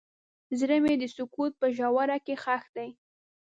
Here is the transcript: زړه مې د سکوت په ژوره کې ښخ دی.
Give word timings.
زړه 0.59 0.77
مې 0.83 0.93
د 0.97 1.03
سکوت 1.15 1.53
په 1.61 1.67
ژوره 1.77 2.17
کې 2.25 2.35
ښخ 2.43 2.63
دی. 2.75 2.89